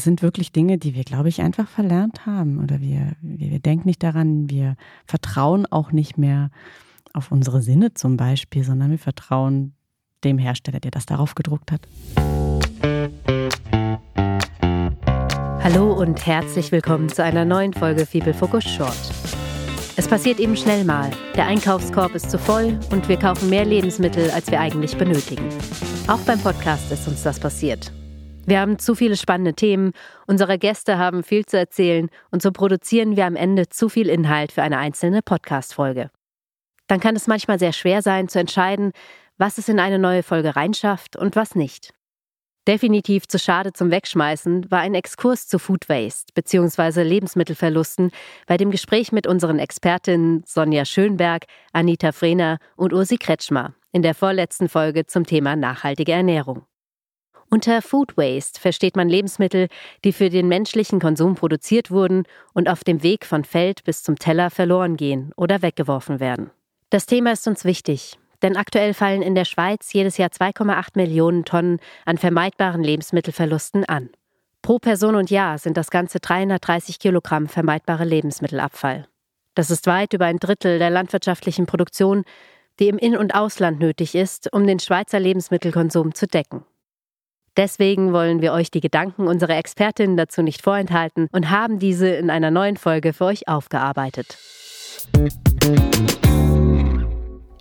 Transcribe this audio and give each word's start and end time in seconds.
Das 0.00 0.06
sind 0.06 0.22
wirklich 0.22 0.50
Dinge, 0.50 0.78
die 0.78 0.94
wir, 0.94 1.04
glaube 1.04 1.28
ich, 1.28 1.42
einfach 1.42 1.68
verlernt 1.68 2.24
haben. 2.24 2.58
Oder 2.62 2.80
wir, 2.80 3.12
wir, 3.20 3.50
wir 3.50 3.60
denken 3.60 3.86
nicht 3.86 4.02
daran, 4.02 4.48
wir 4.48 4.76
vertrauen 5.04 5.66
auch 5.66 5.92
nicht 5.92 6.16
mehr 6.16 6.48
auf 7.12 7.30
unsere 7.30 7.60
Sinne 7.60 7.92
zum 7.92 8.16
Beispiel, 8.16 8.64
sondern 8.64 8.90
wir 8.92 8.98
vertrauen 8.98 9.74
dem 10.24 10.38
Hersteller, 10.38 10.80
der 10.80 10.90
das 10.90 11.04
darauf 11.04 11.34
gedruckt 11.34 11.70
hat. 11.70 11.86
Hallo 15.62 15.92
und 15.92 16.24
herzlich 16.24 16.72
willkommen 16.72 17.10
zu 17.10 17.22
einer 17.22 17.44
neuen 17.44 17.74
Folge 17.74 18.06
Fibel 18.06 18.32
Focus 18.32 18.64
Short. 18.64 18.96
Es 19.98 20.08
passiert 20.08 20.40
eben 20.40 20.56
schnell 20.56 20.86
mal. 20.86 21.10
Der 21.36 21.44
Einkaufskorb 21.44 22.14
ist 22.14 22.30
zu 22.30 22.38
voll 22.38 22.80
und 22.90 23.06
wir 23.10 23.18
kaufen 23.18 23.50
mehr 23.50 23.66
Lebensmittel, 23.66 24.30
als 24.30 24.50
wir 24.50 24.60
eigentlich 24.60 24.96
benötigen. 24.96 25.46
Auch 26.08 26.20
beim 26.20 26.40
Podcast 26.40 26.90
ist 26.90 27.06
uns 27.06 27.22
das 27.22 27.38
passiert. 27.38 27.92
Wir 28.46 28.60
haben 28.60 28.78
zu 28.78 28.94
viele 28.94 29.16
spannende 29.16 29.54
Themen, 29.54 29.92
unsere 30.26 30.58
Gäste 30.58 30.98
haben 30.98 31.22
viel 31.22 31.46
zu 31.46 31.58
erzählen 31.58 32.08
und 32.30 32.42
so 32.42 32.50
produzieren 32.50 33.16
wir 33.16 33.26
am 33.26 33.36
Ende 33.36 33.68
zu 33.68 33.88
viel 33.88 34.08
Inhalt 34.08 34.52
für 34.52 34.62
eine 34.62 34.78
einzelne 34.78 35.22
Podcast-Folge. 35.22 36.10
Dann 36.88 37.00
kann 37.00 37.14
es 37.14 37.28
manchmal 37.28 37.58
sehr 37.58 37.72
schwer 37.72 38.02
sein 38.02 38.28
zu 38.28 38.40
entscheiden, 38.40 38.92
was 39.38 39.58
es 39.58 39.68
in 39.68 39.78
eine 39.78 39.98
neue 39.98 40.22
Folge 40.22 40.56
reinschafft 40.56 41.16
und 41.16 41.36
was 41.36 41.54
nicht. 41.54 41.92
Definitiv 42.66 43.26
zu 43.26 43.38
schade 43.38 43.72
zum 43.72 43.90
Wegschmeißen 43.90 44.70
war 44.70 44.80
ein 44.80 44.94
Exkurs 44.94 45.48
zu 45.48 45.58
Food 45.58 45.88
Waste 45.88 46.32
bzw. 46.34 47.02
Lebensmittelverlusten 47.02 48.10
bei 48.46 48.56
dem 48.56 48.70
Gespräch 48.70 49.12
mit 49.12 49.26
unseren 49.26 49.58
Expertinnen 49.58 50.42
Sonja 50.46 50.84
Schönberg, 50.84 51.46
Anita 51.72 52.12
Frehner 52.12 52.58
und 52.76 52.92
Ursi 52.92 53.16
Kretschmer 53.16 53.74
in 53.92 54.02
der 54.02 54.14
vorletzten 54.14 54.68
Folge 54.68 55.06
zum 55.06 55.24
Thema 55.24 55.56
nachhaltige 55.56 56.12
Ernährung. 56.12 56.66
Unter 57.52 57.82
Food 57.82 58.16
Waste 58.16 58.60
versteht 58.60 58.94
man 58.94 59.08
Lebensmittel, 59.08 59.66
die 60.04 60.12
für 60.12 60.30
den 60.30 60.46
menschlichen 60.46 61.00
Konsum 61.00 61.34
produziert 61.34 61.90
wurden 61.90 62.22
und 62.54 62.68
auf 62.68 62.84
dem 62.84 63.02
Weg 63.02 63.26
von 63.26 63.42
Feld 63.42 63.82
bis 63.82 64.04
zum 64.04 64.16
Teller 64.16 64.50
verloren 64.50 64.96
gehen 64.96 65.32
oder 65.36 65.60
weggeworfen 65.60 66.20
werden. 66.20 66.50
Das 66.90 67.06
Thema 67.06 67.32
ist 67.32 67.48
uns 67.48 67.64
wichtig, 67.64 68.20
denn 68.42 68.56
aktuell 68.56 68.94
fallen 68.94 69.20
in 69.20 69.34
der 69.34 69.44
Schweiz 69.44 69.92
jedes 69.92 70.16
Jahr 70.16 70.30
2,8 70.30 70.90
Millionen 70.94 71.44
Tonnen 71.44 71.80
an 72.06 72.18
vermeidbaren 72.18 72.84
Lebensmittelverlusten 72.84 73.84
an. 73.84 74.10
Pro 74.62 74.78
Person 74.78 75.16
und 75.16 75.28
Jahr 75.28 75.58
sind 75.58 75.76
das 75.76 75.90
ganze 75.90 76.20
330 76.20 77.00
Kilogramm 77.00 77.48
vermeidbare 77.48 78.04
Lebensmittelabfall. 78.04 79.08
Das 79.56 79.72
ist 79.72 79.88
weit 79.88 80.12
über 80.12 80.26
ein 80.26 80.38
Drittel 80.38 80.78
der 80.78 80.90
landwirtschaftlichen 80.90 81.66
Produktion, 81.66 82.22
die 82.78 82.88
im 82.88 82.98
In- 82.98 83.16
und 83.16 83.34
Ausland 83.34 83.80
nötig 83.80 84.14
ist, 84.14 84.52
um 84.52 84.66
den 84.68 84.78
Schweizer 84.78 85.18
Lebensmittelkonsum 85.18 86.14
zu 86.14 86.28
decken. 86.28 86.64
Deswegen 87.60 88.14
wollen 88.14 88.40
wir 88.40 88.54
euch 88.54 88.70
die 88.70 88.80
Gedanken 88.80 89.28
unserer 89.28 89.58
Expertinnen 89.58 90.16
dazu 90.16 90.40
nicht 90.40 90.62
vorenthalten 90.62 91.28
und 91.30 91.50
haben 91.50 91.78
diese 91.78 92.08
in 92.08 92.30
einer 92.30 92.50
neuen 92.50 92.78
Folge 92.78 93.12
für 93.12 93.26
euch 93.26 93.48
aufgearbeitet. 93.48 94.38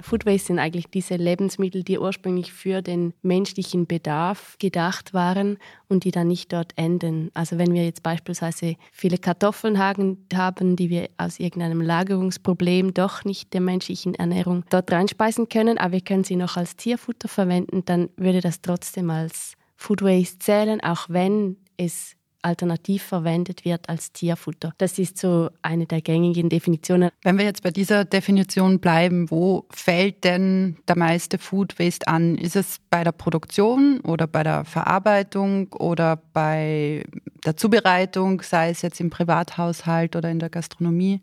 Food 0.02 0.26
Waste 0.26 0.48
sind 0.48 0.60
eigentlich 0.60 0.86
diese 0.90 1.18
Lebensmittel, 1.18 1.84
die 1.84 2.00
ursprünglich 2.00 2.54
für 2.54 2.82
den 2.82 3.14
menschlichen 3.24 3.88
Bedarf 3.88 4.56
gedacht 4.58 5.14
waren 5.14 5.58
und 5.90 6.06
die 6.06 6.12
dann 6.12 6.30
nicht 6.30 6.54
dort 6.54 6.72
enden. 6.78 7.30
Also 7.34 7.58
wenn 7.58 7.74
wir 7.74 7.84
jetzt 7.84 8.02
beispielsweise 8.02 8.76
viele 8.94 9.18
Kartoffeln 9.18 9.80
haben, 9.80 10.76
die 10.78 10.90
wir 10.90 11.10
aus 11.18 11.42
irgendeinem 11.42 11.82
Lagerungsproblem 11.82 12.94
doch 12.94 13.26
nicht 13.26 13.54
der 13.54 13.60
menschlichen 13.60 14.16
Ernährung 14.16 14.64
dort 14.70 14.90
reinspeisen 14.94 15.50
können, 15.50 15.78
aber 15.78 15.92
wir 15.92 16.02
können 16.02 16.24
sie 16.24 16.38
noch 16.38 16.56
als 16.56 16.78
Tierfutter 16.78 17.28
verwenden, 17.28 17.84
dann 17.84 18.08
würde 18.16 18.40
das 18.40 18.62
trotzdem 18.62 19.10
als 19.10 19.58
Food 19.80 20.02
Waste 20.02 20.40
zählen, 20.40 20.82
auch 20.82 21.06
wenn 21.08 21.56
es 21.78 22.18
alternativ 22.42 23.02
verwendet 23.04 23.64
wird 23.64 23.88
als 23.88 24.12
Tierfutter. 24.12 24.74
Das 24.78 25.00
ist 25.00 25.18
so 25.18 25.50
eine 25.62 25.86
der 25.86 26.02
gängigen 26.02 26.50
Definitionen. 26.50 27.12
Wenn 27.24 27.38
wir 27.38 27.46
jetzt 27.46 27.64
bei 27.64 27.72
dieser 27.72 28.04
Definition 28.04 28.80
bleiben, 28.80 29.32
wo 29.32 29.68
fällt 29.72 30.26
denn 30.26 30.78
der 30.88 30.98
meiste 30.98 31.38
Food 31.38 31.80
Waste 31.80 32.08
an? 32.08 32.38
Ist 32.38 32.58
es 32.58 32.80
bei 32.90 33.06
der 33.06 33.14
Produktion 33.14 34.02
oder 34.02 34.28
bei 34.28 34.44
der 34.44 34.66
Verarbeitung 34.66 35.72
oder 35.74 36.18
bei 36.34 37.06
der 37.46 37.56
Zubereitung, 37.56 38.42
sei 38.42 38.72
es 38.72 38.82
jetzt 38.82 39.00
im 39.00 39.10
Privathaushalt 39.10 40.16
oder 40.18 40.30
in 40.30 40.40
der 40.40 40.50
Gastronomie? 40.50 41.22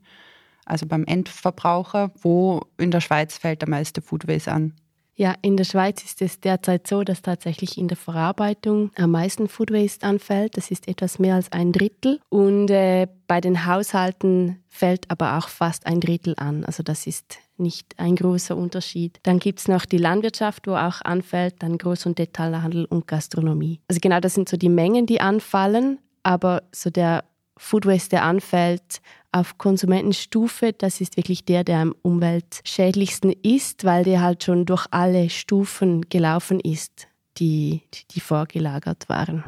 Also 0.65 0.87
beim 0.87 1.05
Endverbraucher, 1.05 2.11
wo 2.23 2.63
in 2.79 2.91
der 2.91 3.01
Schweiz 3.03 3.37
fällt 3.37 3.61
der 3.61 3.69
meiste 3.69 4.01
Food 4.01 4.27
Waste 4.27 4.51
an? 4.51 4.73
Ja, 5.19 5.35
in 5.41 5.57
der 5.57 5.65
Schweiz 5.65 6.05
ist 6.05 6.21
es 6.21 6.41
derzeit 6.41 6.87
so, 6.87 7.03
dass 7.03 7.23
tatsächlich 7.23 7.79
in 7.79 7.89
der 7.89 7.97
Verarbeitung 7.97 8.91
am 8.97 9.13
meisten 9.13 9.49
Food 9.49 9.73
Waste 9.73 10.07
anfällt. 10.07 10.59
Das 10.59 10.71
ist 10.71 10.89
etwas 10.89 11.19
mehr 11.19 11.37
als 11.37 11.51
ein 11.53 11.73
Drittel. 11.73 12.21
Und 12.29 12.71
äh, 12.71 13.09
bei 13.27 13.41
den 13.41 13.65
Haushalten 13.65 14.63
fällt 14.69 15.11
aber 15.11 15.39
auch 15.39 15.49
fast 15.49 15.87
ein 15.87 16.01
Drittel 16.01 16.35
an. 16.37 16.67
Also 16.67 16.83
das 16.83 17.07
ist 17.07 17.39
nicht 17.57 17.99
ein 17.99 18.15
großer 18.15 18.55
Unterschied. 18.55 19.19
Dann 19.23 19.39
gibt 19.39 19.61
es 19.61 19.69
noch 19.69 19.87
die 19.87 19.97
Landwirtschaft, 19.97 20.67
wo 20.67 20.75
auch 20.75 21.01
anfällt, 21.01 21.63
dann 21.63 21.79
Groß- 21.79 22.07
und 22.07 22.19
Detailhandel 22.19 22.85
und 22.85 23.07
Gastronomie. 23.07 23.81
Also 23.89 24.01
genau 24.01 24.21
das 24.21 24.35
sind 24.35 24.51
so 24.51 24.59
die 24.59 24.69
Mengen, 24.69 25.07
die 25.07 25.23
anfallen. 25.23 25.99
Aber 26.25 26.65
so 26.73 26.91
der 26.91 27.25
Food 27.57 27.87
Waste, 27.87 28.11
der 28.11 28.25
anfällt, 28.25 29.01
auf 29.37 29.59
Konsumentenstufe, 29.59 30.73
das 30.73 31.01
ist 31.01 31.17
wirklich 31.17 31.45
der, 31.45 31.63
der 31.65 31.79
am 31.79 31.95
umweltschädlichsten 32.03 33.33
ist, 33.43 33.85
weil 33.85 34.05
der 34.05 34.23
halt 34.23 34.45
schon 34.45 34.65
durch 34.65 34.87
alle 34.91 35.31
Stufen 35.31 36.03
gelaufen 36.09 36.61
ist, 36.61 37.09
die, 37.39 37.83
die 38.13 38.21
vorgelagert 38.21 39.09
waren. 39.09 39.45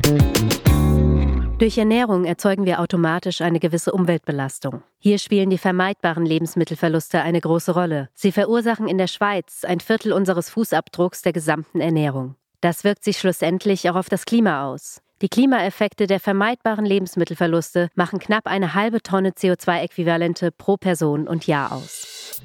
Durch 1.59 1.77
Ernährung 1.77 2.25
erzeugen 2.25 2.67
wir 2.67 2.81
automatisch 2.81 3.41
eine 3.41 3.59
gewisse 3.59 3.93
Umweltbelastung. 3.93 4.83
Hier 4.99 5.19
spielen 5.19 5.51
die 5.51 5.59
vermeidbaren 5.59 6.25
Lebensmittelverluste 6.25 7.21
eine 7.21 7.41
große 7.41 7.73
Rolle. 7.73 8.11
Sie 8.15 8.31
verursachen 8.31 8.87
in 8.87 8.99
der 8.99 9.09
Schweiz 9.09 9.65
ein 9.65 9.81
Viertel 9.81 10.13
unseres 10.13 10.51
Fußabdrucks 10.51 11.23
der 11.23 11.33
gesamten 11.33 11.81
Ernährung. 11.81 12.37
Das 12.61 12.85
wirkt 12.85 13.03
sich 13.03 13.19
schlussendlich 13.19 13.91
auch 13.91 13.97
auf 13.97 14.09
das 14.09 14.25
Klima 14.25 14.67
aus. 14.67 15.01
Die 15.21 15.29
Klimaeffekte 15.29 16.07
der 16.07 16.21
vermeidbaren 16.21 16.85
Lebensmittelverluste 16.87 17.89
machen 17.97 18.21
knapp 18.21 18.47
eine 18.47 18.75
halbe 18.75 19.03
Tonne 19.03 19.31
CO2-Äquivalente 19.31 20.53
pro 20.53 20.77
Person 20.77 21.27
und 21.27 21.49
Jahr 21.49 21.73
aus. 21.73 22.41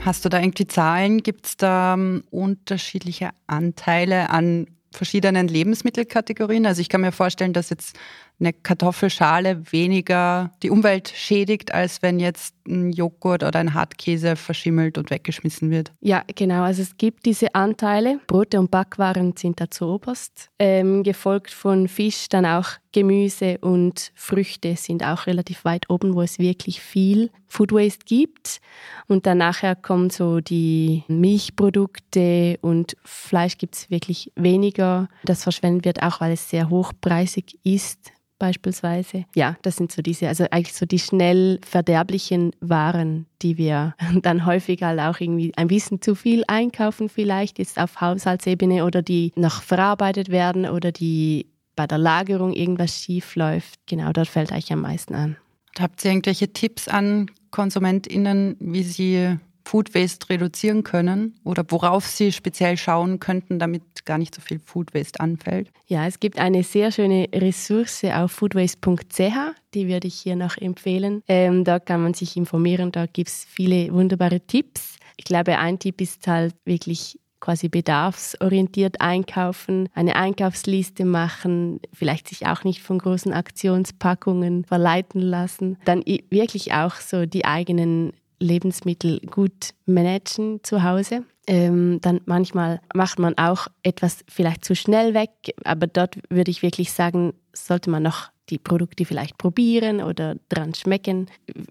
Hast 0.00 0.24
du 0.24 0.30
da 0.30 0.40
irgendwie 0.40 0.66
Zahlen? 0.66 1.22
Gibt 1.22 1.44
es 1.44 1.56
da 1.58 1.92
um, 1.92 2.22
unterschiedliche 2.30 3.32
Anteile 3.46 4.30
an 4.30 4.66
verschiedenen 4.92 5.46
Lebensmittelkategorien? 5.46 6.64
Also 6.64 6.80
ich 6.80 6.88
kann 6.88 7.02
mir 7.02 7.12
vorstellen, 7.12 7.52
dass 7.52 7.68
jetzt 7.68 7.98
eine 8.38 8.52
Kartoffelschale 8.52 9.72
weniger 9.72 10.50
die 10.62 10.70
Umwelt 10.70 11.08
schädigt, 11.08 11.72
als 11.72 12.02
wenn 12.02 12.18
jetzt 12.18 12.54
ein 12.68 12.90
Joghurt 12.90 13.42
oder 13.42 13.58
ein 13.58 13.74
Hartkäse 13.74 14.36
verschimmelt 14.36 14.98
und 14.98 15.10
weggeschmissen 15.10 15.70
wird. 15.70 15.92
Ja, 16.00 16.22
genau. 16.34 16.62
Also 16.62 16.82
es 16.82 16.96
gibt 16.96 17.24
diese 17.26 17.54
Anteile. 17.54 18.20
Brote 18.26 18.58
und 18.58 18.70
Backwaren 18.70 19.34
sind 19.36 19.60
da 19.60 19.70
zuoberst. 19.70 20.50
Ähm, 20.58 21.02
gefolgt 21.02 21.50
von 21.50 21.88
Fisch, 21.88 22.28
dann 22.28 22.44
auch 22.44 22.68
Gemüse 22.92 23.58
und 23.58 24.10
Früchte 24.14 24.74
sind 24.76 25.04
auch 25.04 25.26
relativ 25.26 25.64
weit 25.64 25.90
oben, 25.90 26.14
wo 26.14 26.22
es 26.22 26.38
wirklich 26.38 26.80
viel 26.80 27.30
Food 27.46 27.72
Waste 27.72 28.04
gibt. 28.06 28.60
Und 29.06 29.26
dann 29.26 29.38
nachher 29.38 29.76
kommen 29.76 30.10
so 30.10 30.40
die 30.40 31.04
Milchprodukte 31.08 32.58
und 32.62 32.96
Fleisch 33.04 33.58
gibt 33.58 33.76
es 33.76 33.90
wirklich 33.90 34.32
weniger. 34.34 35.08
Das 35.24 35.42
verschwendet 35.42 35.84
wird 35.84 36.02
auch, 36.02 36.20
weil 36.20 36.32
es 36.32 36.50
sehr 36.50 36.70
hochpreisig 36.70 37.58
ist 37.62 38.12
beispielsweise. 38.38 39.24
Ja, 39.34 39.56
das 39.62 39.76
sind 39.76 39.92
so 39.92 40.02
diese, 40.02 40.28
also 40.28 40.44
eigentlich 40.50 40.74
so 40.74 40.86
die 40.86 40.98
schnell 40.98 41.60
verderblichen 41.66 42.52
Waren, 42.60 43.26
die 43.42 43.56
wir 43.56 43.94
dann 44.22 44.46
häufig 44.46 44.82
halt 44.82 45.00
auch 45.00 45.20
irgendwie 45.20 45.52
ein 45.56 45.68
bisschen 45.68 46.00
zu 46.02 46.14
viel 46.14 46.44
einkaufen, 46.46 47.08
vielleicht 47.08 47.58
jetzt 47.58 47.78
auf 47.78 48.00
Haushaltsebene 48.00 48.84
oder 48.84 49.02
die 49.02 49.32
noch 49.36 49.62
verarbeitet 49.62 50.30
werden 50.30 50.66
oder 50.66 50.92
die 50.92 51.46
bei 51.76 51.86
der 51.86 51.98
Lagerung 51.98 52.52
irgendwas 52.52 53.02
schief 53.02 53.36
läuft. 53.36 53.78
Genau, 53.86 54.12
dort 54.12 54.28
fällt 54.28 54.50
eigentlich 54.50 54.72
am 54.72 54.80
meisten 54.80 55.14
an. 55.14 55.36
Habt 55.78 56.04
ihr 56.04 56.10
irgendwelche 56.10 56.52
Tipps 56.52 56.88
an 56.88 57.30
KonsumentInnen, 57.50 58.56
wie 58.60 58.82
sie 58.82 59.38
Food 59.66 59.96
Waste 59.96 60.30
reduzieren 60.30 60.84
können 60.84 61.34
oder 61.42 61.64
worauf 61.68 62.06
Sie 62.06 62.30
speziell 62.30 62.76
schauen 62.76 63.18
könnten, 63.18 63.58
damit 63.58 63.82
gar 64.04 64.16
nicht 64.16 64.32
so 64.32 64.40
viel 64.40 64.60
Food 64.60 64.94
Waste 64.94 65.18
anfällt? 65.18 65.70
Ja, 65.88 66.06
es 66.06 66.20
gibt 66.20 66.38
eine 66.38 66.62
sehr 66.62 66.92
schöne 66.92 67.28
Ressource 67.34 68.04
auf 68.04 68.30
foodwaste.ch, 68.30 69.36
die 69.74 69.88
würde 69.88 70.06
ich 70.06 70.14
hier 70.14 70.36
noch 70.36 70.56
empfehlen. 70.56 71.22
Ähm, 71.26 71.64
da 71.64 71.80
kann 71.80 72.00
man 72.00 72.14
sich 72.14 72.36
informieren, 72.36 72.92
da 72.92 73.06
gibt 73.06 73.28
es 73.28 73.44
viele 73.44 73.92
wunderbare 73.92 74.40
Tipps. 74.40 74.98
Ich 75.16 75.24
glaube, 75.24 75.58
ein 75.58 75.80
Tipp 75.80 76.00
ist 76.00 76.28
halt 76.28 76.54
wirklich 76.64 77.18
quasi 77.40 77.68
bedarfsorientiert 77.68 79.00
einkaufen, 79.00 79.88
eine 79.94 80.16
Einkaufsliste 80.16 81.04
machen, 81.04 81.80
vielleicht 81.92 82.28
sich 82.28 82.46
auch 82.46 82.64
nicht 82.64 82.82
von 82.82 82.98
großen 82.98 83.32
Aktionspackungen 83.32 84.64
verleiten 84.64 85.20
lassen, 85.20 85.76
dann 85.84 86.02
wirklich 86.30 86.72
auch 86.72 86.94
so 86.94 87.26
die 87.26 87.44
eigenen 87.44 88.12
Lebensmittel 88.38 89.20
gut 89.20 89.70
managen 89.86 90.60
zu 90.62 90.82
Hause. 90.82 91.24
Ähm, 91.46 92.00
dann 92.00 92.20
manchmal 92.26 92.80
macht 92.94 93.18
man 93.18 93.38
auch 93.38 93.68
etwas 93.82 94.24
vielleicht 94.28 94.64
zu 94.64 94.74
schnell 94.74 95.14
weg, 95.14 95.30
aber 95.64 95.86
dort 95.86 96.18
würde 96.28 96.50
ich 96.50 96.62
wirklich 96.62 96.92
sagen, 96.92 97.34
sollte 97.52 97.88
man 97.88 98.02
noch 98.02 98.30
die 98.50 98.58
Produkte 98.58 99.04
vielleicht 99.04 99.38
probieren 99.38 100.00
oder 100.00 100.36
dran 100.48 100.74
schmecken. 100.74 101.26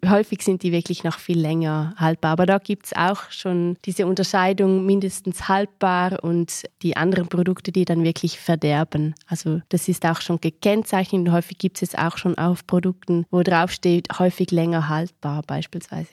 Häufig 0.05 0.41
sind 0.41 0.63
die 0.63 0.71
wirklich 0.71 1.03
noch 1.03 1.19
viel 1.19 1.39
länger 1.39 1.93
haltbar. 1.97 2.31
Aber 2.31 2.45
da 2.45 2.57
gibt 2.57 2.87
es 2.87 2.93
auch 2.93 3.31
schon 3.31 3.77
diese 3.85 4.05
Unterscheidung 4.05 4.85
mindestens 4.85 5.47
haltbar 5.47 6.23
und 6.23 6.63
die 6.81 6.97
anderen 6.97 7.27
Produkte, 7.27 7.71
die 7.71 7.85
dann 7.85 8.03
wirklich 8.03 8.39
verderben. 8.39 9.15
Also 9.27 9.61
das 9.69 9.87
ist 9.87 10.05
auch 10.05 10.19
schon 10.19 10.41
gekennzeichnet 10.41 11.27
und 11.27 11.31
häufig 11.31 11.57
gibt 11.57 11.81
es 11.81 11.85
es 11.85 11.95
auch 11.95 12.17
schon 12.17 12.37
auf 12.37 12.67
Produkten, 12.67 13.25
wo 13.31 13.43
drauf 13.43 13.71
steht, 13.71 14.07
häufig 14.19 14.51
länger 14.51 14.89
haltbar 14.89 15.41
beispielsweise. 15.45 16.09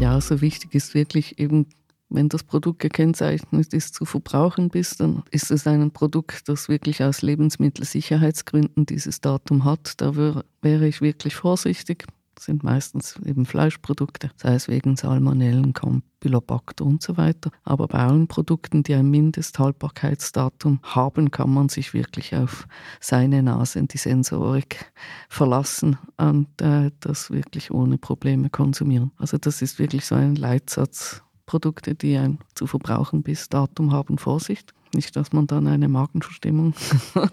Ja, 0.00 0.20
so 0.20 0.40
wichtig 0.40 0.74
ist 0.74 0.94
wirklich 0.94 1.38
eben 1.38 1.66
wenn 2.10 2.28
das 2.28 2.42
Produkt 2.42 2.80
gekennzeichnet 2.80 3.74
ist, 3.74 3.94
zu 3.94 4.04
verbrauchen 4.04 4.70
bist, 4.70 5.00
dann 5.00 5.22
ist 5.30 5.50
es 5.50 5.66
ein 5.66 5.90
Produkt, 5.90 6.48
das 6.48 6.68
wirklich 6.68 7.02
aus 7.02 7.22
Lebensmittelsicherheitsgründen 7.22 8.86
dieses 8.86 9.20
Datum 9.20 9.64
hat. 9.64 10.00
Da 10.00 10.16
wäre 10.16 10.86
ich 10.86 11.00
wirklich 11.00 11.36
vorsichtig. 11.36 12.06
Das 12.38 12.44
sind 12.44 12.62
meistens 12.62 13.18
eben 13.26 13.46
Fleischprodukte, 13.46 14.30
sei 14.36 14.54
es 14.54 14.68
wegen 14.68 14.94
Salmonellen, 14.94 15.72
Campylobacter 15.72 16.84
und 16.84 17.02
so 17.02 17.16
weiter. 17.16 17.50
Aber 17.64 17.88
bei 17.88 17.98
allen 17.98 18.28
Produkten, 18.28 18.84
die 18.84 18.94
ein 18.94 19.10
Mindesthaltbarkeitsdatum 19.10 20.78
haben, 20.84 21.32
kann 21.32 21.52
man 21.52 21.68
sich 21.68 21.94
wirklich 21.94 22.36
auf 22.36 22.68
seine 23.00 23.42
Nase 23.42 23.80
und 23.80 23.92
die 23.92 23.98
Sensorik 23.98 24.92
verlassen 25.28 25.98
und 26.16 26.62
äh, 26.62 26.92
das 27.00 27.32
wirklich 27.32 27.72
ohne 27.72 27.98
Probleme 27.98 28.50
konsumieren. 28.50 29.10
Also 29.16 29.36
das 29.36 29.60
ist 29.60 29.80
wirklich 29.80 30.06
so 30.06 30.14
ein 30.14 30.36
Leitsatz, 30.36 31.24
Produkte, 31.48 31.94
die 31.94 32.16
ein 32.16 32.38
zu 32.54 32.66
verbrauchen 32.66 33.22
bis 33.22 33.48
Datum 33.48 33.90
haben, 33.90 34.18
Vorsicht. 34.18 34.74
Nicht, 34.94 35.16
dass 35.16 35.32
man 35.32 35.46
dann 35.46 35.66
eine 35.66 35.88
Magenverstimmung 35.88 36.74
hat. 37.14 37.32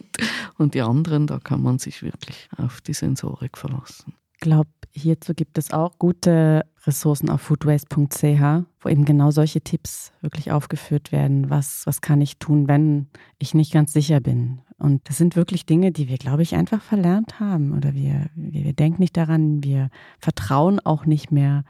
Und 0.57 0.73
die 0.73 0.81
anderen, 0.81 1.27
da 1.27 1.37
kann 1.39 1.61
man 1.61 1.79
sich 1.79 2.01
wirklich 2.01 2.49
auf 2.57 2.81
die 2.81 2.93
Sensorik 2.93 3.57
verlassen. 3.57 4.13
Ich 4.33 4.39
glaube, 4.39 4.69
hierzu 4.91 5.33
gibt 5.33 5.57
es 5.57 5.71
auch 5.71 5.99
gute 5.99 6.65
Ressourcen 6.85 7.29
auf 7.29 7.41
foodwaste.ch, 7.41 8.65
wo 8.81 8.89
eben 8.89 9.05
genau 9.05 9.31
solche 9.31 9.61
Tipps 9.61 10.11
wirklich 10.21 10.51
aufgeführt 10.51 11.11
werden. 11.11 11.49
Was, 11.49 11.85
was 11.85 12.01
kann 12.01 12.21
ich 12.21 12.37
tun, 12.37 12.67
wenn 12.67 13.07
ich 13.37 13.53
nicht 13.53 13.73
ganz 13.73 13.93
sicher 13.93 14.19
bin? 14.21 14.61
Und 14.77 15.07
das 15.09 15.17
sind 15.17 15.35
wirklich 15.35 15.65
Dinge, 15.65 15.91
die 15.91 16.07
wir, 16.07 16.17
glaube 16.17 16.41
ich, 16.41 16.55
einfach 16.55 16.81
verlernt 16.81 17.39
haben. 17.39 17.73
Oder 17.73 17.93
wir, 17.93 18.29
wir, 18.35 18.65
wir 18.65 18.73
denken 18.73 19.01
nicht 19.01 19.15
daran, 19.15 19.63
wir 19.63 19.89
vertrauen 20.19 20.79
auch 20.79 21.05
nicht 21.05 21.31
mehr 21.31 21.63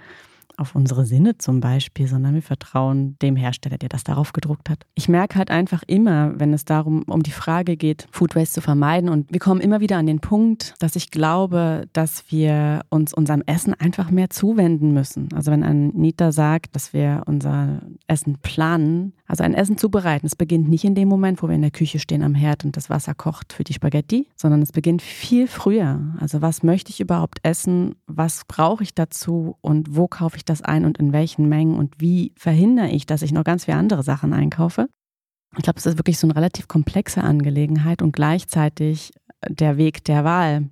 auf 0.58 0.76
unsere 0.76 1.06
Sinne 1.06 1.38
zum 1.38 1.60
Beispiel, 1.60 2.08
sondern 2.08 2.36
wir 2.36 2.42
vertrauen 2.42 3.18
dem 3.22 3.36
Hersteller, 3.36 3.78
der 3.78 3.90
das 3.90 4.04
darauf 4.04 4.34
gedruckt 4.34 4.70
hat. 4.70 4.86
Ich 4.96 5.10
merke 5.10 5.38
halt 5.38 5.52
einfach 5.52 5.84
immer, 5.88 6.38
wenn 6.40 6.54
es 6.54 6.66
darum 6.66 7.04
um 7.04 7.24
die 7.24 7.32
Frage 7.32 7.78
geht, 7.78 8.08
Food 8.12 8.36
Waste 8.36 8.56
zu 8.56 8.62
vermeiden 8.62 9.10
und 9.10 9.32
wir 9.32 9.40
kommen 9.40 9.62
immer 9.62 9.80
wieder 9.80 9.98
an 9.98 10.06
den 10.06 10.20
Punkt, 10.20 10.76
dass 10.80 10.96
ich 10.96 11.12
glaube, 11.12 11.88
dass 11.94 12.32
wir 12.32 12.82
uns 12.90 13.14
unserem 13.14 13.44
Essen 13.46 13.74
einfach 13.74 14.12
mehr 14.12 14.30
zuwenden 14.30 14.94
müssen. 14.94 15.30
Also 15.34 15.52
wenn 15.52 15.64
Anita 15.64 16.32
sagt, 16.32 16.76
dass 16.76 16.94
wir 16.94 17.24
unser 17.26 17.82
Essen 18.08 18.38
planen, 18.42 19.14
also 19.28 19.44
ein 19.44 19.56
Essen 19.56 19.78
zubereiten, 19.78 20.28
es 20.28 20.36
beginnt 20.36 20.70
nicht 20.70 20.84
in 20.84 20.94
dem 20.94 21.08
Moment, 21.08 21.42
wo 21.42 21.48
wir 21.48 21.56
in 21.56 21.62
der 21.62 21.72
Küche 21.72 21.98
stehen 21.98 22.22
am 22.22 22.36
Herd 22.36 22.64
und 22.64 22.78
das 22.78 22.90
Wasser 22.90 23.16
kocht 23.16 23.54
für 23.54 23.64
die 23.64 23.74
Spaghetti, 23.74 24.28
sondern 24.36 24.62
es 24.62 24.72
beginnt 24.72 25.02
viel 25.02 25.48
früher. 25.48 26.00
Also 26.20 26.42
was 26.42 26.62
möchte 26.62 26.92
ich 26.92 27.00
überhaupt 27.00 27.40
essen? 27.42 27.96
Was 28.06 28.44
brauche 28.48 28.84
ich 28.84 28.94
dazu 28.94 29.58
und 29.62 29.96
wo 29.96 30.08
kaufe 30.08 30.38
ich 30.38 30.46
das 30.46 30.62
ein 30.62 30.86
und 30.86 31.00
in 31.00 31.12
welchen 31.12 31.50
Mengen 31.50 31.78
und 31.78 32.00
wie 32.00 32.34
verhindere 32.38 32.90
ich, 32.90 33.08
dass 33.08 33.24
ich 33.24 33.32
noch 33.32 33.44
ganz 33.44 33.66
viele 33.66 33.78
andere 33.78 34.04
Sachen 34.04 34.32
einkaufe. 34.32 34.88
Ich 35.58 35.64
glaube, 35.64 35.80
es 35.80 35.86
ist 35.86 35.98
wirklich 35.98 36.20
so 36.20 36.28
eine 36.28 36.36
relativ 36.36 36.68
komplexe 36.68 37.24
Angelegenheit 37.24 38.02
und 38.02 38.12
gleichzeitig 38.12 39.12
der 39.48 39.78
Weg 39.78 40.04
der 40.04 40.24
Wahl. 40.24 40.70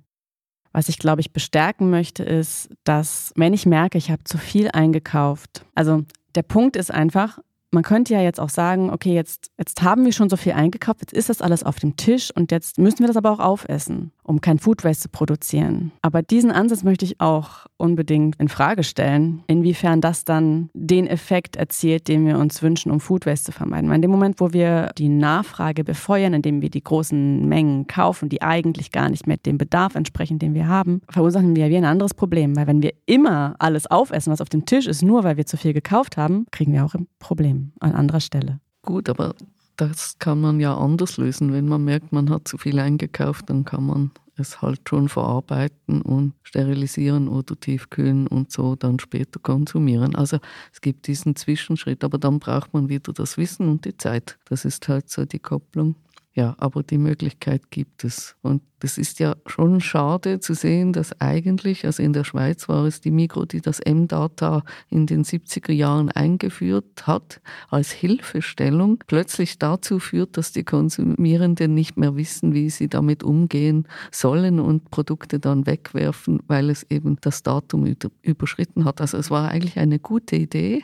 Was 0.72 0.88
ich, 0.88 0.98
glaube 0.98 1.20
ich, 1.20 1.32
bestärken 1.32 1.90
möchte, 1.90 2.22
ist, 2.22 2.68
dass 2.84 3.32
wenn 3.36 3.54
ich 3.54 3.64
merke, 3.64 3.96
ich 3.96 4.10
habe 4.10 4.24
zu 4.24 4.38
viel 4.38 4.70
eingekauft, 4.72 5.64
also 5.74 6.04
der 6.34 6.42
Punkt 6.42 6.76
ist 6.76 6.90
einfach, 6.92 7.38
man 7.74 7.82
könnte 7.82 8.14
ja 8.14 8.22
jetzt 8.22 8.40
auch 8.40 8.48
sagen, 8.48 8.90
okay, 8.90 9.14
jetzt, 9.14 9.50
jetzt 9.58 9.82
haben 9.82 10.04
wir 10.04 10.12
schon 10.12 10.30
so 10.30 10.36
viel 10.36 10.52
eingekauft, 10.52 11.00
jetzt 11.02 11.12
ist 11.12 11.28
das 11.28 11.42
alles 11.42 11.62
auf 11.62 11.78
dem 11.78 11.96
Tisch 11.96 12.30
und 12.34 12.50
jetzt 12.50 12.78
müssen 12.78 13.00
wir 13.00 13.08
das 13.08 13.18
aber 13.18 13.30
auch 13.30 13.40
aufessen, 13.40 14.12
um 14.24 14.40
kein 14.40 14.58
Food 14.58 14.84
Waste 14.84 15.04
zu 15.04 15.08
produzieren. 15.10 15.92
Aber 16.02 16.22
diesen 16.22 16.50
Ansatz 16.50 16.82
möchte 16.82 17.04
ich 17.04 17.20
auch 17.20 17.66
unbedingt 17.76 18.36
in 18.40 18.48
Frage 18.48 18.82
stellen, 18.82 19.44
inwiefern 19.46 20.00
das 20.00 20.24
dann 20.24 20.70
den 20.72 21.06
Effekt 21.06 21.56
erzielt, 21.56 22.08
den 22.08 22.26
wir 22.26 22.38
uns 22.38 22.62
wünschen, 22.62 22.90
um 22.90 23.00
Food 23.00 23.26
Waste 23.26 23.46
zu 23.46 23.52
vermeiden. 23.52 23.88
Weil 23.88 23.96
in 23.96 24.02
dem 24.02 24.10
Moment, 24.10 24.40
wo 24.40 24.52
wir 24.52 24.90
die 24.98 25.08
Nachfrage 25.08 25.84
befeuern, 25.84 26.34
indem 26.34 26.62
wir 26.62 26.70
die 26.70 26.82
großen 26.82 27.46
Mengen 27.46 27.86
kaufen, 27.86 28.28
die 28.28 28.42
eigentlich 28.42 28.90
gar 28.90 29.10
nicht 29.10 29.26
mehr 29.26 29.36
dem 29.36 29.58
Bedarf 29.58 29.94
entsprechen, 29.94 30.38
den 30.38 30.54
wir 30.54 30.66
haben, 30.66 31.02
verursachen 31.10 31.54
wir 31.54 31.68
wie 31.68 31.76
ein 31.76 31.84
anderes 31.84 32.14
Problem. 32.14 32.56
Weil 32.56 32.66
wenn 32.66 32.82
wir 32.82 32.92
immer 33.06 33.54
alles 33.58 33.86
aufessen, 33.86 34.32
was 34.32 34.40
auf 34.40 34.48
dem 34.48 34.64
Tisch 34.64 34.86
ist, 34.86 35.02
nur 35.02 35.24
weil 35.24 35.36
wir 35.36 35.46
zu 35.46 35.56
viel 35.56 35.74
gekauft 35.74 36.16
haben, 36.16 36.46
kriegen 36.50 36.72
wir 36.72 36.84
auch 36.84 36.94
ein 36.94 37.06
Problem 37.18 37.72
an 37.80 37.92
anderer 37.92 38.20
Stelle. 38.20 38.60
Gut, 38.82 39.08
aber 39.08 39.34
das 39.76 40.18
kann 40.18 40.40
man 40.40 40.60
ja 40.60 40.76
anders 40.76 41.16
lösen. 41.16 41.52
Wenn 41.52 41.68
man 41.68 41.84
merkt, 41.84 42.12
man 42.12 42.30
hat 42.30 42.48
zu 42.48 42.58
viel 42.58 42.78
eingekauft, 42.78 43.50
dann 43.50 43.64
kann 43.64 43.86
man 43.86 44.10
es 44.36 44.62
halt 44.62 44.80
schon 44.88 45.08
verarbeiten 45.08 46.02
und 46.02 46.34
sterilisieren 46.42 47.28
oder 47.28 47.58
tiefkühlen 47.58 48.26
und 48.26 48.50
so 48.50 48.74
dann 48.74 48.98
später 48.98 49.38
konsumieren. 49.40 50.14
Also 50.16 50.38
es 50.72 50.80
gibt 50.80 51.06
diesen 51.06 51.36
Zwischenschritt, 51.36 52.02
aber 52.02 52.18
dann 52.18 52.40
braucht 52.40 52.74
man 52.74 52.88
wieder 52.88 53.12
das 53.12 53.36
Wissen 53.38 53.68
und 53.68 53.84
die 53.84 53.96
Zeit. 53.96 54.38
Das 54.46 54.64
ist 54.64 54.88
halt 54.88 55.08
so 55.08 55.24
die 55.24 55.38
Kopplung. 55.38 55.94
Ja, 56.36 56.56
aber 56.58 56.82
die 56.82 56.98
Möglichkeit 56.98 57.70
gibt 57.70 58.02
es. 58.02 58.34
Und 58.42 58.60
das 58.80 58.98
ist 58.98 59.20
ja 59.20 59.36
schon 59.46 59.80
schade 59.80 60.40
zu 60.40 60.52
sehen, 60.54 60.92
dass 60.92 61.20
eigentlich, 61.20 61.86
also 61.86 62.02
in 62.02 62.12
der 62.12 62.24
Schweiz 62.24 62.68
war 62.68 62.84
es 62.86 63.00
die 63.00 63.12
Migro, 63.12 63.44
die 63.44 63.60
das 63.60 63.78
M-Data 63.78 64.64
in 64.90 65.06
den 65.06 65.22
70er 65.22 65.72
Jahren 65.72 66.10
eingeführt 66.10 67.06
hat, 67.06 67.40
als 67.70 67.92
Hilfestellung, 67.92 68.98
plötzlich 69.06 69.60
dazu 69.60 70.00
führt, 70.00 70.36
dass 70.36 70.50
die 70.50 70.64
Konsumierenden 70.64 71.72
nicht 71.72 71.96
mehr 71.96 72.16
wissen, 72.16 72.52
wie 72.52 72.68
sie 72.68 72.88
damit 72.88 73.22
umgehen 73.22 73.86
sollen 74.10 74.58
und 74.58 74.90
Produkte 74.90 75.38
dann 75.38 75.66
wegwerfen, 75.66 76.40
weil 76.48 76.68
es 76.68 76.84
eben 76.90 77.16
das 77.20 77.44
Datum 77.44 77.94
überschritten 78.22 78.84
hat. 78.84 79.00
Also 79.00 79.18
es 79.18 79.30
war 79.30 79.50
eigentlich 79.50 79.78
eine 79.78 80.00
gute 80.00 80.34
Idee, 80.34 80.82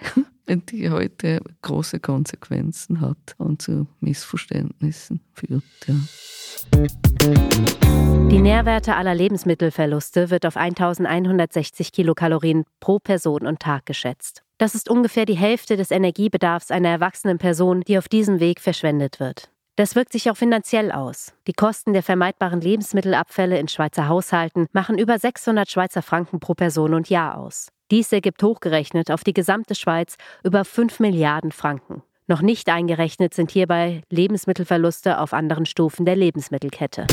die 0.57 0.91
heute 0.91 1.41
große 1.63 2.01
Konsequenzen 2.01 3.01
hat 3.01 3.35
und 3.39 3.63
zu 3.63 3.87
Missverständnissen 4.01 5.21
führt. 5.33 5.65
Ja. 5.87 5.95
Die 8.31 8.41
Nährwerte 8.41 8.97
aller 8.97 9.15
Lebensmittelverluste 9.15 10.31
wird 10.31 10.47
auf 10.47 10.57
1160 10.57 11.93
Kilokalorien 11.93 12.65
pro 12.81 12.99
Person 12.99 13.47
und 13.47 13.61
Tag 13.61 13.87
geschätzt. 13.87 14.43
Das 14.59 14.75
ist 14.75 14.91
ungefähr 14.91 15.25
die 15.25 15.37
Hälfte 15.37 15.77
des 15.77 15.91
Energiebedarfs 15.91 16.71
einer 16.71 16.91
erwachsenen 16.91 17.39
Person, 17.39 17.81
die 17.83 17.99
auf 17.99 18.09
diesem 18.09 18.41
Weg 18.41 18.61
verschwendet 18.61 19.19
wird. 19.19 19.51
Das 19.77 19.97
wirkt 19.97 20.13
sich 20.13 20.31
auch 20.31 20.37
finanziell 20.37 20.93
aus. 20.93 21.33
Die 21.47 21.55
Kosten 21.55 21.95
der 21.95 22.03
vermeidbaren 22.03 22.61
Lebensmittelabfälle 22.61 23.59
in 23.59 23.69
Schweizer 23.69 24.09
Haushalten 24.09 24.67
machen 24.73 24.99
über 24.99 25.19
600 25.19 25.71
Schweizer 25.71 26.03
Franken 26.03 26.39
pro 26.39 26.55
Person 26.55 26.93
und 26.93 27.09
Jahr 27.09 27.39
aus. 27.39 27.69
Dies 27.91 28.13
ergibt 28.13 28.41
hochgerechnet 28.45 29.11
auf 29.11 29.25
die 29.25 29.33
gesamte 29.33 29.75
Schweiz 29.75 30.17
über 30.45 30.65
5 30.65 31.01
Milliarden 31.01 31.51
Franken. 31.51 32.03
Noch 32.29 32.41
nicht 32.41 32.69
eingerechnet 32.69 33.35
sind 33.35 33.51
hierbei 33.51 34.03
Lebensmittelverluste 34.11 35.19
auf 35.19 35.33
anderen 35.33 35.67
Stufen 35.67 36.07
der 36.07 36.15
Lebensmittelkette. 36.15 37.09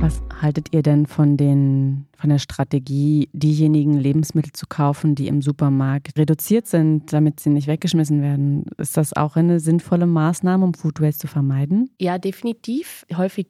Was 0.00 0.20
haltet 0.42 0.74
ihr 0.74 0.82
denn 0.82 1.06
von, 1.06 1.38
den, 1.38 2.06
von 2.18 2.28
der 2.28 2.38
Strategie, 2.38 3.30
diejenigen 3.32 3.94
Lebensmittel 3.94 4.52
zu 4.52 4.66
kaufen, 4.66 5.14
die 5.14 5.28
im 5.28 5.40
Supermarkt 5.40 6.18
reduziert 6.18 6.66
sind, 6.66 7.10
damit 7.14 7.40
sie 7.40 7.48
nicht 7.48 7.68
weggeschmissen 7.68 8.20
werden? 8.20 8.66
Ist 8.76 8.98
das 8.98 9.16
auch 9.16 9.36
eine 9.36 9.60
sinnvolle 9.60 10.06
Maßnahme, 10.06 10.62
um 10.62 10.74
Food 10.74 11.00
Waste 11.00 11.22
zu 11.22 11.26
vermeiden? 11.26 11.90
Ja, 11.98 12.18
definitiv. 12.18 13.06
Häufig 13.16 13.48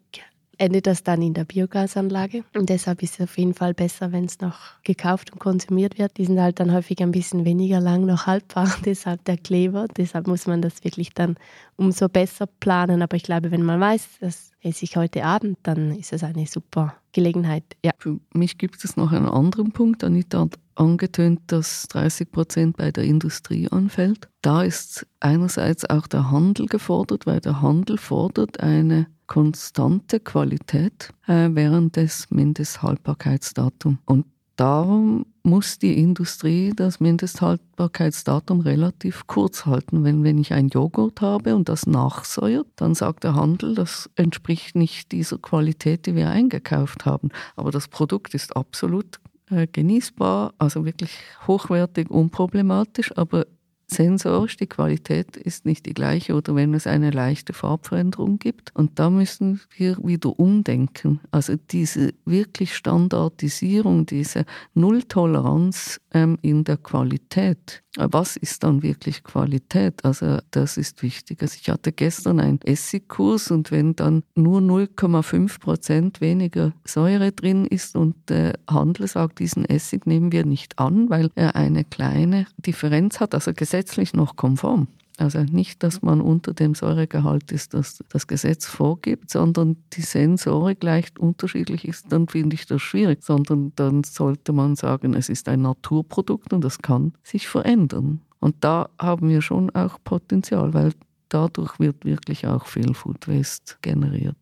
endet 0.58 0.86
das 0.86 1.02
dann 1.02 1.22
in 1.22 1.34
der 1.34 1.44
Biogasanlage. 1.44 2.44
Und 2.54 2.68
deshalb 2.68 3.02
ist 3.02 3.14
es 3.14 3.28
auf 3.28 3.38
jeden 3.38 3.54
Fall 3.54 3.74
besser, 3.74 4.12
wenn 4.12 4.24
es 4.24 4.40
noch 4.40 4.82
gekauft 4.82 5.32
und 5.32 5.38
konsumiert 5.38 5.98
wird. 5.98 6.16
Die 6.18 6.24
sind 6.24 6.40
halt 6.40 6.60
dann 6.60 6.72
häufig 6.72 7.00
ein 7.00 7.12
bisschen 7.12 7.44
weniger 7.44 7.80
lang 7.80 8.04
noch 8.04 8.26
haltbar, 8.26 8.70
deshalb 8.84 9.24
der 9.24 9.38
Kleber. 9.38 9.86
Deshalb 9.96 10.26
muss 10.26 10.46
man 10.46 10.60
das 10.60 10.84
wirklich 10.84 11.14
dann 11.14 11.36
umso 11.76 12.08
besser 12.08 12.46
planen. 12.46 13.02
Aber 13.02 13.16
ich 13.16 13.22
glaube, 13.22 13.50
wenn 13.50 13.62
man 13.62 13.80
weiß, 13.80 14.18
das 14.20 14.50
esse 14.60 14.84
ich 14.84 14.96
heute 14.96 15.24
Abend, 15.24 15.58
dann 15.62 15.96
ist 15.96 16.12
es 16.12 16.24
eine 16.24 16.46
super 16.46 16.94
Gelegenheit. 17.12 17.64
Ja. 17.84 17.92
Für 17.98 18.18
mich 18.34 18.58
gibt 18.58 18.84
es 18.84 18.96
noch 18.96 19.12
einen 19.12 19.28
anderen 19.28 19.72
Punkt. 19.72 20.02
Anita 20.02 20.40
hat 20.40 20.58
angetönt, 20.74 21.40
dass 21.48 21.86
30 21.88 22.30
Prozent 22.30 22.76
bei 22.76 22.90
der 22.90 23.04
Industrie 23.04 23.68
anfällt. 23.68 24.28
Da 24.42 24.62
ist 24.62 25.06
einerseits 25.20 25.88
auch 25.88 26.06
der 26.06 26.30
Handel 26.30 26.66
gefordert, 26.66 27.26
weil 27.26 27.40
der 27.40 27.62
Handel 27.62 27.98
fordert 27.98 28.60
eine 28.60 29.06
konstante 29.28 30.18
Qualität 30.18 31.12
äh, 31.28 31.50
während 31.52 31.94
des 31.94 32.28
Mindesthaltbarkeitsdatums. 32.30 33.98
Und 34.06 34.26
darum 34.56 35.24
muss 35.44 35.78
die 35.78 35.98
Industrie 36.00 36.72
das 36.74 36.98
Mindesthaltbarkeitsdatum 36.98 38.60
relativ 38.60 39.26
kurz 39.28 39.66
halten. 39.66 40.02
Wenn, 40.02 40.24
wenn 40.24 40.38
ich 40.38 40.52
ein 40.52 40.68
Joghurt 40.68 41.20
habe 41.20 41.54
und 41.54 41.68
das 41.68 41.86
nachsäuert, 41.86 42.66
dann 42.76 42.94
sagt 42.94 43.24
der 43.24 43.34
Handel, 43.34 43.74
das 43.74 44.10
entspricht 44.16 44.74
nicht 44.74 45.12
dieser 45.12 45.38
Qualität, 45.38 46.06
die 46.06 46.16
wir 46.16 46.28
eingekauft 46.28 47.06
haben. 47.06 47.28
Aber 47.54 47.70
das 47.70 47.86
Produkt 47.86 48.34
ist 48.34 48.56
absolut 48.56 49.20
äh, 49.50 49.66
genießbar, 49.70 50.54
also 50.58 50.84
wirklich 50.84 51.12
hochwertig, 51.46 52.10
unproblematisch, 52.10 53.16
aber 53.16 53.46
sensorisch, 53.90 54.56
die 54.56 54.66
Qualität 54.66 55.36
ist 55.36 55.64
nicht 55.64 55.86
die 55.86 55.94
gleiche 55.94 56.34
oder 56.34 56.54
wenn 56.54 56.74
es 56.74 56.86
eine 56.86 57.10
leichte 57.10 57.52
Farbveränderung 57.52 58.38
gibt. 58.38 58.74
Und 58.74 58.98
da 58.98 59.10
müssen 59.10 59.60
wir 59.76 59.96
wieder 60.02 60.38
umdenken. 60.38 61.20
Also 61.30 61.54
diese 61.70 62.12
wirklich 62.24 62.76
Standardisierung, 62.76 64.06
diese 64.06 64.44
Nulltoleranz 64.74 66.00
ähm, 66.12 66.38
in 66.42 66.64
der 66.64 66.76
Qualität. 66.76 67.82
Was 67.96 68.36
ist 68.36 68.62
dann 68.62 68.82
wirklich 68.82 69.24
Qualität? 69.24 70.04
Also 70.04 70.38
das 70.52 70.76
ist 70.76 71.02
wichtig. 71.02 71.42
Also 71.42 71.56
ich 71.60 71.68
hatte 71.68 71.90
gestern 71.90 72.38
einen 72.38 72.60
Essiggkurs 72.62 73.50
und 73.50 73.72
wenn 73.72 73.96
dann 73.96 74.22
nur 74.36 74.60
0,5 74.60 75.58
Prozent 75.58 76.20
weniger 76.20 76.72
Säure 76.84 77.32
drin 77.32 77.66
ist 77.66 77.96
und 77.96 78.14
der 78.28 78.52
Handel 78.68 79.08
sagt, 79.08 79.40
diesen 79.40 79.64
Essig 79.64 80.06
nehmen 80.06 80.30
wir 80.30 80.44
nicht 80.44 80.78
an, 80.78 81.10
weil 81.10 81.30
er 81.34 81.56
eine 81.56 81.84
kleine 81.84 82.46
Differenz 82.58 83.18
hat, 83.18 83.34
also 83.34 83.52
gesetzlich 83.78 84.12
noch 84.12 84.34
konform. 84.34 84.88
Also 85.18 85.40
nicht, 85.40 85.82
dass 85.82 86.02
man 86.02 86.20
unter 86.20 86.52
dem 86.52 86.74
Säuregehalt 86.74 87.50
ist, 87.50 87.74
das 87.74 88.02
das 88.08 88.26
Gesetz 88.26 88.66
vorgibt, 88.66 89.30
sondern 89.30 89.76
die 89.92 90.02
Sensorik 90.02 90.82
leicht 90.82 91.18
unterschiedlich 91.18 91.86
ist, 91.86 92.12
dann 92.12 92.28
finde 92.28 92.54
ich 92.54 92.66
das 92.66 92.82
schwierig, 92.82 93.24
sondern 93.24 93.72
dann 93.76 94.04
sollte 94.04 94.52
man 94.52 94.76
sagen, 94.76 95.14
es 95.14 95.28
ist 95.28 95.48
ein 95.48 95.62
Naturprodukt 95.62 96.52
und 96.52 96.62
das 96.62 96.78
kann 96.78 97.14
sich 97.24 97.48
verändern. 97.48 98.20
Und 98.40 98.56
da 98.60 98.90
haben 99.00 99.28
wir 99.28 99.42
schon 99.42 99.70
auch 99.70 99.98
Potenzial, 100.04 100.72
weil 100.72 100.92
dadurch 101.28 101.80
wird 101.80 102.04
wirklich 102.04 102.46
auch 102.46 102.66
viel 102.66 102.94
Food 102.94 103.26
Waste 103.26 103.74
generiert. 103.82 104.36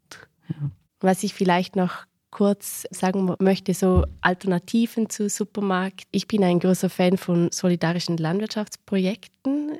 Ja. 0.48 0.70
Was 1.00 1.22
ich 1.22 1.32
vielleicht 1.32 1.74
noch 1.76 2.04
kurz 2.36 2.86
sagen 2.90 3.34
möchte, 3.38 3.72
so 3.72 4.04
Alternativen 4.20 5.08
zu 5.08 5.30
Supermarkt. 5.30 6.02
Ich 6.12 6.28
bin 6.28 6.44
ein 6.44 6.58
großer 6.60 6.90
Fan 6.90 7.16
von 7.16 7.50
solidarischen 7.50 8.18
Landwirtschaftsprojekten 8.18 9.78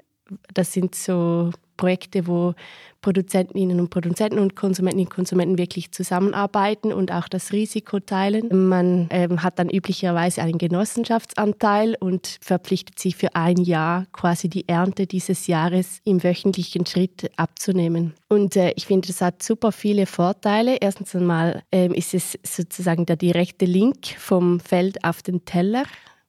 das 0.53 0.73
sind 0.73 0.95
so 0.95 1.51
Projekte, 1.77 2.27
wo 2.27 2.55
Produzentinnen 3.07 3.79
und 3.79 3.91
Produzenten 3.91 4.41
und 4.41 4.57
Konsumentinnen 4.57 5.07
und 5.07 5.15
Konsumenten 5.15 5.59
wirklich 5.59 5.93
zusammenarbeiten 5.93 6.93
und 6.93 7.13
auch 7.13 7.29
das 7.29 7.53
Risiko 7.53 8.01
teilen. 8.01 8.69
Man 8.69 9.07
ähm, 9.11 9.45
hat 9.45 9.61
dann 9.61 9.71
üblicherweise 9.71 10.43
einen 10.43 10.59
Genossenschaftsanteil 10.59 11.97
und 12.01 12.39
verpflichtet 12.41 12.99
sich 12.99 13.15
für 13.15 13.37
ein 13.37 13.59
Jahr 13.59 14.07
quasi 14.11 14.49
die 14.49 14.69
Ernte 14.69 15.07
dieses 15.07 15.47
Jahres 15.47 16.01
im 16.05 16.25
wöchentlichen 16.25 16.85
Schritt 16.85 17.31
abzunehmen. 17.37 18.15
Und 18.29 18.57
äh, 18.57 18.73
ich 18.75 18.87
finde, 18.87 19.07
das 19.07 19.21
hat 19.21 19.41
super 19.41 19.71
viele 19.71 20.07
Vorteile. 20.07 20.79
Erstens 20.81 21.15
einmal 21.15 21.63
ähm, 21.71 21.93
ist 21.95 22.13
es 22.13 22.37
sozusagen 22.43 23.07
der 23.07 23.17
direkte 23.17 23.67
Link 23.67 24.07
vom 24.19 24.59
Feld 24.59 25.05
auf 25.05 25.23
den 25.23 25.45
Teller. 25.45 25.85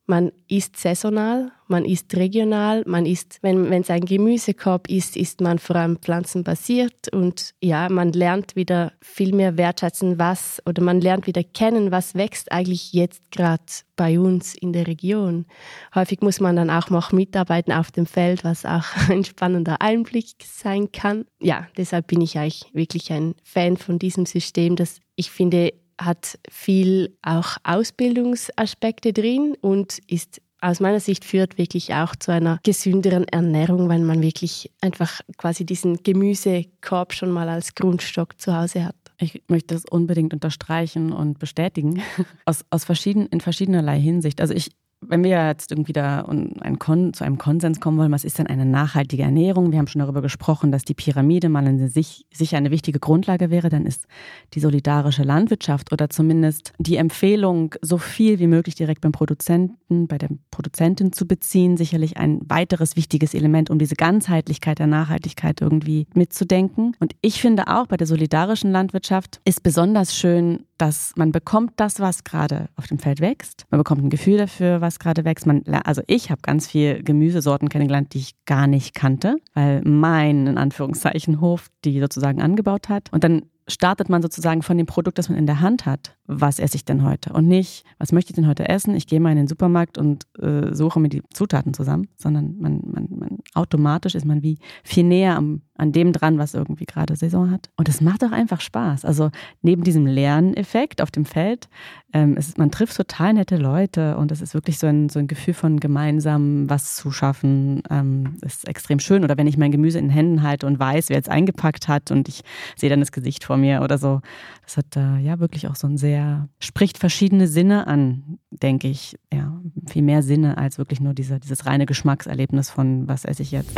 Man 0.10 0.32
isst 0.48 0.78
saisonal, 0.78 1.52
man 1.68 1.84
isst 1.84 2.16
regional, 2.16 2.84
man 2.88 3.06
isst, 3.06 3.40
wenn 3.42 3.74
es 3.74 3.90
ein 3.90 4.06
Gemüsekorb 4.06 4.90
ist, 4.90 5.18
isst 5.18 5.42
man 5.42 5.60
vor 5.60 5.76
allem 5.76 5.98
pflanzenbasiert 5.98 7.12
und 7.12 7.52
ja, 7.62 7.90
man 7.90 8.14
lernt 8.14 8.56
wieder 8.56 8.94
viel 9.02 9.36
mehr 9.36 9.58
wertschätzen, 9.58 10.18
was 10.18 10.62
oder 10.66 10.82
man 10.82 11.02
lernt 11.02 11.28
wieder 11.28 11.44
kennen, 11.44 11.92
was 11.92 12.16
wächst 12.16 12.54
eigentlich 12.54 12.94
jetzt 12.94 13.32
gerade 13.32 13.64
bei 13.98 14.18
uns 14.18 14.56
in 14.56 14.72
der 14.72 14.88
Region. 14.88 15.46
Häufig 15.94 16.22
muss 16.22 16.40
man 16.40 16.56
dann 16.56 16.70
auch 16.70 16.90
noch 16.90 17.12
mitarbeiten 17.12 17.74
auf 17.74 17.92
dem 17.92 18.06
Feld, 18.06 18.46
was 18.46 18.66
auch 18.66 18.86
ein 19.10 19.26
spannender 19.26 19.82
Einblick 19.82 20.36
sein 20.46 20.90
kann. 20.94 21.26
Ja, 21.42 21.68
deshalb 21.76 22.08
bin 22.08 22.22
ich 22.22 22.38
eigentlich 22.38 22.70
wirklich 22.72 23.12
ein 23.12 23.36
Fan 23.44 23.76
von 23.76 24.00
diesem 24.00 24.26
System, 24.26 24.78
das 24.78 25.02
ich 25.18 25.32
finde 25.32 25.74
hat 26.00 26.38
viel 26.50 27.18
auch 27.22 27.58
Ausbildungsaspekte 27.64 29.14
drin 29.14 29.56
und 29.62 30.00
ist 30.08 30.42
aus 30.60 30.80
meiner 30.80 31.00
Sicht 31.00 31.24
führt 31.24 31.58
wirklich 31.58 31.94
auch 31.94 32.16
zu 32.16 32.32
einer 32.32 32.60
gesünderen 32.64 33.28
Ernährung, 33.28 33.90
weil 33.90 34.00
man 34.00 34.22
wirklich 34.22 34.72
einfach 34.82 35.22
quasi 35.38 35.66
diesen 35.66 36.02
Gemüsekorb 36.02 37.14
schon 37.14 37.32
mal 37.32 37.48
als 37.48 37.76
Grundstock 37.76 38.42
zu 38.42 38.56
Hause 38.56 38.86
hat. 38.86 38.96
Ich 39.20 39.44
möchte 39.48 39.76
das 39.76 39.86
unbedingt 39.86 40.34
unterstreichen 40.34 41.12
und 41.12 41.40
bestätigen, 41.40 42.02
aus, 42.46 42.66
aus 42.70 42.86
verschieden, 42.86 43.28
in 43.28 43.42
verschiedenerlei 43.42 44.00
Hinsicht. 44.00 44.42
Also 44.42 44.54
ich 44.54 44.72
wenn 45.02 45.24
wir 45.24 45.48
jetzt 45.48 45.72
irgendwie 45.72 45.94
da 45.94 46.22
ein 46.26 46.80
zu 47.14 47.24
einem 47.24 47.38
Konsens 47.38 47.80
kommen 47.80 47.98
wollen, 47.98 48.12
was 48.12 48.24
ist 48.24 48.40
denn 48.40 48.48
eine 48.48 48.66
nachhaltige 48.66 49.24
Ernährung? 49.24 49.72
Wir 49.72 49.80
haben 49.80 49.88
schon 49.88 50.00
darüber 50.00 50.22
gesprochen, 50.22 50.72
dass 50.72 50.84
die 50.84 50.94
Pyramide 50.94 51.50
mal 51.50 51.68
in 51.68 51.88
sich 51.88 52.26
sicher 52.34 52.58
eine 52.58 52.72
wichtige 52.72 53.00
Grundlage 53.00 53.50
wäre. 53.50 53.70
Dann 53.70 53.86
ist 53.86 54.06
die 54.54 54.60
solidarische 54.60 55.24
Landwirtschaft 55.24 55.92
oder 55.92 56.10
zumindest 56.10 56.74
die 56.80 56.96
Empfehlung, 56.96 57.76
so 57.82 57.98
viel 57.98 58.40
wie 58.40 58.48
möglich 58.48 58.76
direkt 58.76 59.02
beim 59.02 59.12
Produzenten, 59.12 60.08
bei 60.08 60.18
der 60.18 60.30
Produzentin 60.52 61.14
zu 61.14 61.28
beziehen, 61.28 61.78
sicherlich 61.78 62.18
ein 62.18 62.40
weiteres 62.48 62.96
wichtiges 62.96 63.34
Element, 63.34 63.70
um 63.70 63.80
diese 63.80 63.96
Ganzheitlichkeit 63.96 64.80
der 64.80 64.88
Nachhaltigkeit 64.88 65.62
irgendwie 65.62 66.08
mitzudenken. 66.14 66.96
Und 67.00 67.14
ich 67.22 67.42
finde 67.42 67.68
auch 67.68 67.88
bei 67.88 67.98
der 67.98 68.08
solidarischen 68.08 68.72
Landwirtschaft 68.72 69.42
ist 69.46 69.64
besonders 69.64 70.16
schön, 70.16 70.67
dass 70.78 71.14
man 71.16 71.32
bekommt 71.32 71.74
das, 71.78 72.00
was 72.00 72.24
gerade 72.24 72.70
auf 72.76 72.88
dem 72.88 73.00
Feld 73.00 73.20
wächst. 73.20 73.66
Man 73.70 73.80
bekommt 73.80 74.04
ein 74.04 74.10
Gefühl 74.10 74.38
dafür, 74.38 74.82
was 74.82 75.00
gerade 75.00 75.26
wächst. 75.26 75.46
Man, 75.46 75.64
also 75.84 76.02
ich 76.08 76.30
habe 76.30 76.42
ganz 76.42 76.68
viel 76.68 77.04
Gemüsesorten 77.04 77.70
kennengelernt, 77.70 78.14
die 78.14 78.20
ich 78.20 78.36
gar 78.46 78.68
nicht 78.68 78.94
kannte, 78.94 79.38
weil 79.54 79.82
mein, 79.84 80.48
in 80.48 80.58
Anführungszeichen, 80.58 81.42
Hof 81.42 81.68
die 81.86 82.00
sozusagen 82.00 82.42
angebaut 82.42 82.90
hat. 82.90 83.12
Und 83.12 83.24
dann 83.24 83.44
startet 83.68 84.10
man 84.10 84.22
sozusagen 84.22 84.62
von 84.62 84.78
dem 84.78 84.86
Produkt, 84.86 85.18
das 85.18 85.30
man 85.30 85.38
in 85.38 85.46
der 85.46 85.62
Hand 85.62 85.86
hat. 85.86 86.17
Was 86.28 86.60
esse 86.60 86.76
ich 86.76 86.86
denn 86.86 87.04
heute? 87.04 87.32
Und 87.34 87.48
nicht, 87.48 87.86
was 88.00 88.12
möchte 88.12 88.32
ich 88.32 88.36
denn 88.36 88.48
heute 88.48 88.68
essen? 88.68 88.96
Ich 88.96 89.08
gehe 89.08 89.20
mal 89.20 89.32
in 89.32 89.38
den 89.38 89.48
Supermarkt 89.48 89.98
und 89.98 90.26
äh, 90.40 90.74
suche 90.76 91.00
mir 91.00 91.10
die 91.10 91.24
Zutaten 91.34 91.74
zusammen, 91.74 92.10
sondern 92.18 92.58
man, 92.60 92.82
man, 92.86 93.08
man 93.10 93.38
automatisch 93.54 94.14
ist 94.14 94.26
man 94.26 94.44
wie 94.44 94.60
viel 94.84 95.04
näher 95.04 95.36
am, 95.38 95.62
an 95.76 95.92
dem 95.92 96.12
dran, 96.12 96.38
was 96.38 96.54
irgendwie 96.54 96.86
gerade 96.86 97.16
Saison 97.16 97.52
hat. 97.52 97.70
Und 97.78 97.90
es 97.90 98.02
macht 98.02 98.24
auch 98.24 98.32
einfach 98.32 98.62
Spaß. 98.62 99.06
Also 99.06 99.32
neben 99.62 99.84
diesem 99.84 100.06
Lerneffekt 100.06 101.02
auf 101.02 101.12
dem 101.12 101.26
Feld, 101.26 101.70
ähm, 102.14 102.36
es 102.38 102.58
man 102.58 102.72
trifft 102.72 102.98
total 102.98 103.34
nette 103.34 103.58
Leute 103.58 104.18
und 104.18 104.32
es 104.32 104.42
ist 104.42 104.54
wirklich 104.54 104.80
so 104.80 104.88
ein, 104.88 105.10
so 105.10 105.20
ein 105.20 105.28
Gefühl 105.28 105.54
von 105.54 105.80
gemeinsam 105.80 106.70
was 106.70 106.96
zu 106.96 107.12
schaffen. 107.12 107.84
Ähm, 107.90 108.38
ist 108.42 108.68
extrem 108.68 109.00
schön. 109.00 109.24
Oder 109.24 109.38
wenn 109.38 109.48
ich 109.48 109.58
mein 109.58 109.72
Gemüse 109.72 110.00
in 110.00 110.06
den 110.06 110.14
Händen 110.14 110.44
halte 110.44 110.68
und 110.68 110.80
weiß, 110.80 111.10
wer 111.10 111.20
es 111.20 111.30
eingepackt 111.30 111.88
hat 111.88 112.12
und 112.12 112.28
ich 112.28 112.42
sehe 112.76 112.90
dann 112.90 113.00
das 113.00 113.12
Gesicht 113.12 113.44
vor 113.44 113.58
mir 113.58 113.82
oder 113.82 113.98
so. 113.98 114.22
Das 114.64 114.78
hat 114.78 114.96
äh, 114.96 115.20
ja 115.20 115.40
wirklich 115.40 115.68
auch 115.68 115.76
so 115.76 115.88
ein 115.88 115.98
sehr, 115.98 116.17
spricht 116.60 116.98
verschiedene 116.98 117.48
Sinne 117.48 117.88
an, 117.88 118.40
denke 118.52 118.88
ich. 118.88 119.18
Ja, 119.34 119.62
viel 119.88 120.04
mehr 120.04 120.24
Sinne 120.24 120.58
als 120.58 120.78
wirklich 120.78 121.00
nur 121.00 121.14
diese, 121.14 121.40
dieses 121.40 121.66
reine 121.66 121.86
Geschmackserlebnis 121.86 122.70
von, 122.70 123.08
was 123.08 123.26
esse 123.26 123.44
ich 123.44 123.52
jetzt. 123.52 123.72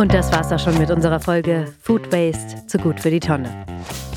Und 0.00 0.14
das 0.14 0.32
war's 0.32 0.50
auch 0.50 0.58
schon 0.58 0.78
mit 0.78 0.90
unserer 0.90 1.20
Folge 1.20 1.70
Food 1.82 2.10
Waste 2.10 2.66
zu 2.66 2.78
gut 2.78 3.00
für 3.00 3.10
die 3.10 3.20
Tonne. 3.20 3.50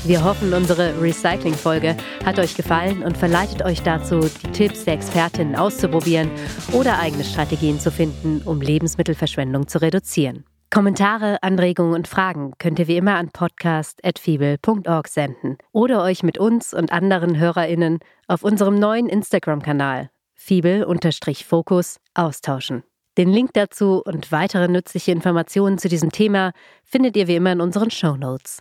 Wir 0.04 0.22
hoffen, 0.24 0.52
unsere 0.52 1.00
Recycling-Folge 1.00 1.96
hat 2.24 2.38
euch 2.38 2.54
gefallen 2.54 3.02
und 3.02 3.16
verleitet 3.16 3.62
euch 3.62 3.82
dazu, 3.82 4.20
die 4.20 4.50
Tipps 4.50 4.84
der 4.84 4.94
Expertinnen 4.94 5.56
auszuprobieren 5.56 6.30
oder 6.72 6.98
eigene 6.98 7.24
Strategien 7.24 7.80
zu 7.80 7.90
finden, 7.90 8.42
um 8.44 8.60
Lebensmittelverschwendung 8.60 9.66
zu 9.66 9.80
reduzieren. 9.80 10.44
Kommentare, 10.74 11.40
Anregungen 11.40 11.94
und 11.94 12.08
Fragen 12.08 12.54
könnt 12.58 12.80
ihr 12.80 12.88
wie 12.88 12.96
immer 12.96 13.14
an 13.14 13.30
podcast.fibel.org 13.30 15.06
senden 15.06 15.56
oder 15.70 16.02
euch 16.02 16.24
mit 16.24 16.36
uns 16.36 16.74
und 16.74 16.90
anderen 16.92 17.38
HörerInnen 17.38 18.00
auf 18.26 18.42
unserem 18.42 18.80
neuen 18.80 19.08
Instagram-Kanal 19.08 20.10
fibel-fokus 20.34 22.00
austauschen. 22.14 22.82
Den 23.16 23.28
Link 23.28 23.52
dazu 23.52 24.02
und 24.04 24.32
weitere 24.32 24.66
nützliche 24.66 25.12
Informationen 25.12 25.78
zu 25.78 25.88
diesem 25.88 26.10
Thema 26.10 26.50
findet 26.82 27.16
ihr 27.16 27.28
wie 27.28 27.36
immer 27.36 27.52
in 27.52 27.60
unseren 27.60 27.92
Show 27.92 28.16
Notes. 28.16 28.60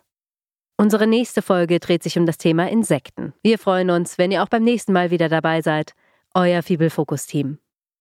Unsere 0.77 1.07
nächste 1.07 1.41
Folge 1.41 1.79
dreht 1.79 2.03
sich 2.03 2.19
um 2.19 2.27
das 2.27 2.37
Thema 2.37 2.69
Insekten. 2.69 3.33
Wir 3.41 3.57
freuen 3.57 3.89
uns, 3.89 4.19
wenn 4.19 4.31
ihr 4.31 4.43
auch 4.43 4.49
beim 4.49 4.63
nächsten 4.63 4.93
Mal 4.93 5.09
wieder 5.09 5.29
dabei 5.29 5.63
seid. 5.63 5.95
Euer 6.35 6.61
Fibel-Fokus-Team. 6.61 7.57